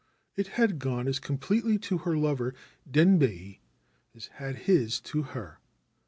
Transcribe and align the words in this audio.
It 0.35 0.47
had 0.57 0.79
gone 0.79 1.07
as 1.07 1.19
completely 1.19 1.77
to 1.77 1.99
her 1.99 2.17
lover 2.17 2.55
Denbei 2.89 3.59
as 4.15 4.25
had 4.39 4.55
his 4.65 4.99
to 5.01 5.21
her. 5.21 5.59